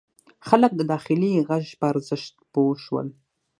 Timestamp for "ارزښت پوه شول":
1.91-3.07